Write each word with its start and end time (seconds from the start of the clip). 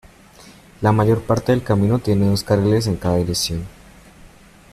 La 0.81 0.91
mayor 0.91 1.21
parte 1.21 1.51
del 1.51 1.61
camino 1.61 1.99
tiene 1.99 2.25
dos 2.25 2.43
carriles 2.43 2.87
en 2.87 2.95
cada 2.95 3.17
dirección. 3.17 3.67